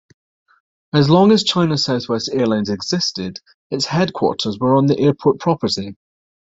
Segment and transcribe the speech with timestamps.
[0.95, 3.37] As long as China Southwest Airlines existed,
[3.69, 5.95] its headquarters were on the airport property.